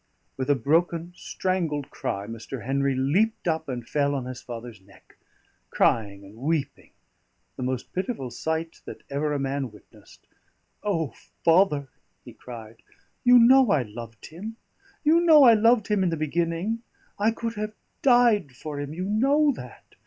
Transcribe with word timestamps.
With 0.35 0.49
a 0.49 0.55
broken, 0.55 1.11
strangled 1.15 1.91
cry, 1.91 2.25
Mr. 2.25 2.65
Henry 2.65 2.95
leaped 2.95 3.47
up 3.47 3.69
and 3.69 3.87
fell 3.87 4.15
on 4.15 4.25
his 4.25 4.41
father's 4.41 4.81
neck, 4.81 5.15
crying 5.69 6.23
and 6.25 6.37
weeping, 6.37 6.89
the 7.55 7.61
most 7.61 7.93
pitiful 7.93 8.31
sight 8.31 8.81
that 8.85 9.03
ever 9.11 9.31
a 9.31 9.37
man 9.37 9.71
witnessed. 9.71 10.25
"O! 10.81 11.13
father," 11.45 11.87
he 12.25 12.33
cried, 12.33 12.77
"you 13.23 13.37
know 13.37 13.69
I 13.69 13.83
loved 13.83 14.25
him; 14.25 14.55
you 15.03 15.19
know 15.21 15.43
I 15.43 15.53
loved 15.53 15.85
him 15.85 16.01
in 16.01 16.09
the 16.09 16.17
beginning; 16.17 16.81
I 17.19 17.29
could 17.29 17.53
have 17.53 17.73
died 18.01 18.53
for 18.53 18.79
him 18.79 18.95
you 18.95 19.05
know 19.05 19.51
that! 19.51 19.83